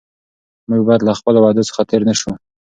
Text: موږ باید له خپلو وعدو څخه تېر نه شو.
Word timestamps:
موږ 0.69 0.81
باید 0.87 1.01
له 1.07 1.13
خپلو 1.19 1.37
وعدو 1.41 1.67
څخه 1.69 1.81
تېر 1.89 2.01
نه 2.09 2.15
شو. 2.19 2.31